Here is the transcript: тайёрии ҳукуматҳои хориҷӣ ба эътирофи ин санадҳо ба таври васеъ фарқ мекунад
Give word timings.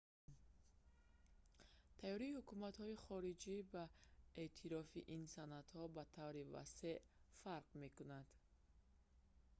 тайёрии 1.99 2.35
ҳукуматҳои 2.39 3.01
хориҷӣ 3.05 3.57
ба 3.73 3.83
эътирофи 4.41 4.99
ин 5.15 5.23
санадҳо 5.35 5.83
ба 5.95 6.03
таври 6.17 6.43
васеъ 6.53 6.95
фарқ 7.41 7.67
мекунад 7.83 8.27